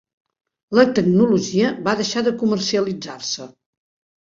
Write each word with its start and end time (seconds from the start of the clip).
La 0.79 0.85
tecnologia 0.99 1.69
va 1.89 1.95
deixar 2.01 2.25
de 2.31 2.35
comercialitzar-se. 2.41 3.51